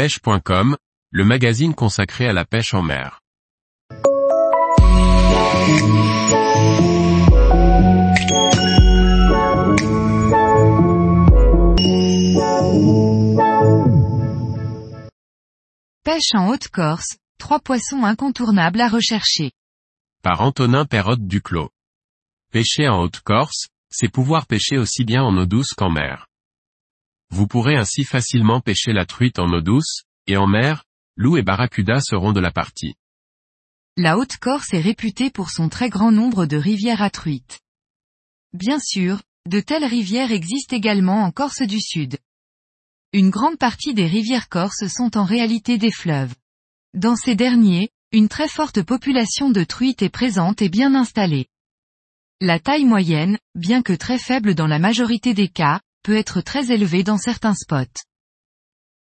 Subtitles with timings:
[0.00, 0.78] pêche.com,
[1.10, 3.20] le magazine consacré à la pêche en mer.
[16.02, 19.52] Pêche en Haute-Corse, trois poissons incontournables à rechercher.
[20.22, 21.68] Par Antonin Perrotte Duclos.
[22.50, 26.29] Pêcher en Haute-Corse, c'est pouvoir pêcher aussi bien en eau douce qu'en mer.
[27.30, 30.84] Vous pourrez ainsi facilement pêcher la truite en eau douce, et en mer,
[31.16, 32.94] loup et barracuda seront de la partie.
[33.96, 37.60] La Haute-Corse est réputée pour son très grand nombre de rivières à truites.
[38.52, 42.18] Bien sûr, de telles rivières existent également en Corse du Sud.
[43.12, 46.34] Une grande partie des rivières corses sont en réalité des fleuves.
[46.94, 51.46] Dans ces derniers, une très forte population de truites est présente et bien installée.
[52.40, 56.72] La taille moyenne, bien que très faible dans la majorité des cas, peut être très
[56.72, 58.00] élevée dans certains spots.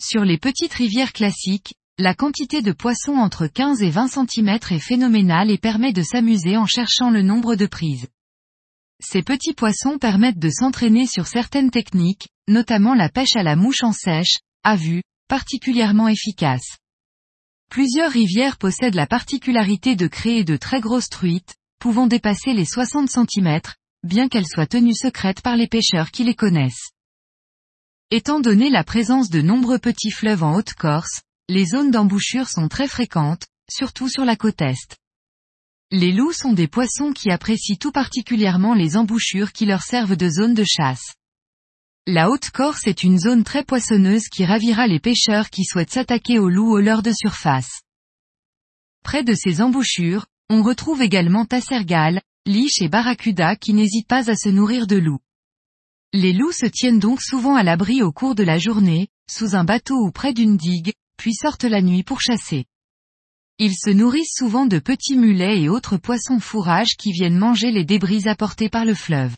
[0.00, 4.78] Sur les petites rivières classiques, la quantité de poissons entre 15 et 20 cm est
[4.78, 8.08] phénoménale et permet de s'amuser en cherchant le nombre de prises.
[9.00, 13.82] Ces petits poissons permettent de s'entraîner sur certaines techniques, notamment la pêche à la mouche
[13.82, 16.76] en sèche, à vue, particulièrement efficace.
[17.70, 23.08] Plusieurs rivières possèdent la particularité de créer de très grosses truites, pouvant dépasser les 60
[23.08, 23.60] cm,
[24.06, 26.90] bien qu'elles soient tenues secrètes par les pêcheurs qui les connaissent.
[28.10, 32.88] Étant donné la présence de nombreux petits fleuves en Haute-Corse, les zones d'embouchure sont très
[32.88, 34.96] fréquentes, surtout sur la côte Est.
[35.90, 40.28] Les loups sont des poissons qui apprécient tout particulièrement les embouchures qui leur servent de
[40.28, 41.14] zone de chasse.
[42.08, 46.48] La Haute-Corse est une zone très poissonneuse qui ravira les pêcheurs qui souhaitent s'attaquer aux
[46.48, 47.80] loups au leurre de surface.
[49.02, 54.36] Près de ces embouchures, on retrouve également tassergales, liches et barracudas qui n'hésitent pas à
[54.36, 55.20] se nourrir de loups.
[56.12, 59.64] Les loups se tiennent donc souvent à l'abri au cours de la journée, sous un
[59.64, 62.66] bateau ou près d'une digue, puis sortent la nuit pour chasser.
[63.58, 67.84] Ils se nourrissent souvent de petits mulets et autres poissons fourrages qui viennent manger les
[67.84, 69.36] débris apportés par le fleuve.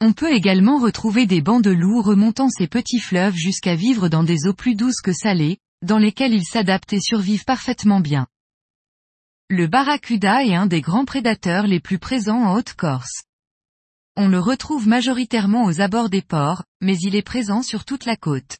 [0.00, 4.24] On peut également retrouver des bancs de loups remontant ces petits fleuves jusqu'à vivre dans
[4.24, 8.26] des eaux plus douces que salées, dans lesquelles ils s'adaptent et survivent parfaitement bien.
[9.50, 13.24] Le barracuda est un des grands prédateurs les plus présents en Haute-Corse.
[14.16, 18.16] On le retrouve majoritairement aux abords des ports, mais il est présent sur toute la
[18.16, 18.58] côte.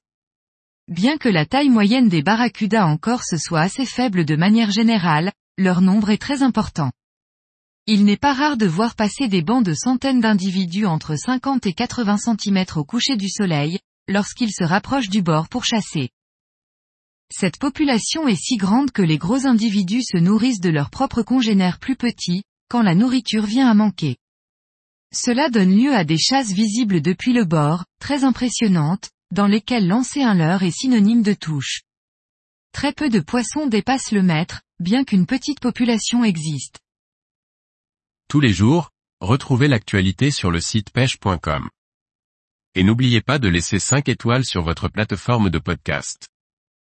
[0.88, 5.32] Bien que la taille moyenne des barracudas en Corse soit assez faible de manière générale,
[5.58, 6.90] leur nombre est très important.
[7.86, 11.72] Il n'est pas rare de voir passer des bancs de centaines d'individus entre 50 et
[11.72, 13.78] 80 cm au coucher du soleil,
[14.08, 16.10] lorsqu'ils se rapprochent du bord pour chasser.
[17.34, 21.78] Cette population est si grande que les gros individus se nourrissent de leurs propres congénères
[21.78, 24.18] plus petits, quand la nourriture vient à manquer.
[25.14, 30.22] Cela donne lieu à des chasses visibles depuis le bord, très impressionnantes, dans lesquelles lancer
[30.22, 31.82] un leurre est synonyme de touche.
[32.72, 36.80] Très peu de poissons dépassent le mètre, bien qu'une petite population existe.
[38.28, 41.70] Tous les jours, retrouvez l'actualité sur le site pêche.com.
[42.74, 46.31] Et n'oubliez pas de laisser 5 étoiles sur votre plateforme de podcast.